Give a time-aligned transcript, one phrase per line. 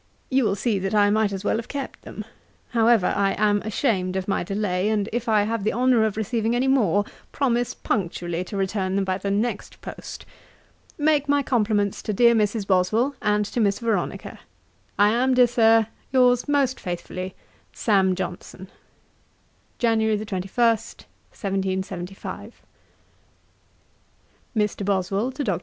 [0.31, 2.25] You will see that I might as well have kept them.
[2.69, 6.55] However, I am ashamed of my delay; and if I have the honour of receiving
[6.55, 10.25] any more, promise punctually to return them by the next post.
[10.97, 12.65] Make my compliments to dear Mrs.
[12.65, 14.39] Boswell, and to Miss Veronica.
[14.97, 17.35] 'I am, dear Sir, 'Yours most faithfully,
[17.71, 18.15] 'SAM.
[18.15, 18.69] JOHNSON.'
[19.77, 19.99] 'Jan.
[19.99, 22.63] 21, 1775.
[24.55, 25.59] 'MR, BOSWELL TO DR.